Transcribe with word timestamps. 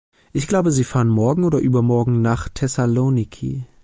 Ich 0.33 0.47
glaube 0.47 0.71
Sie 0.71 0.83
fahren 0.83 1.09
morgen 1.09 1.43
oder 1.43 1.59
übermorgen 1.59 2.23
nach 2.23 2.49
Thessaloniki. 2.49 3.67